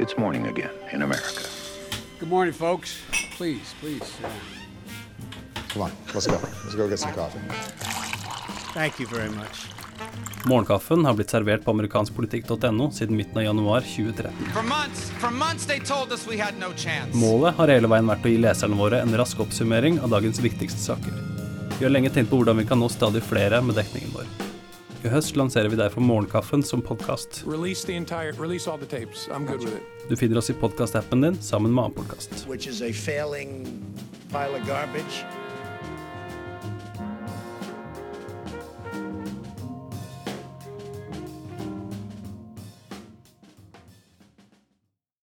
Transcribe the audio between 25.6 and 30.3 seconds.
vi derfor Morgenkaffen som podkast. Du